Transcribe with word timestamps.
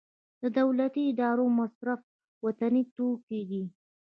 د 0.41 0.43
دولتي 0.59 1.01
ادارو 1.11 1.45
مصرف 1.59 1.99
له 2.07 2.07
وطني 2.45 2.83
توکو 2.95 3.37
دی 3.49 3.63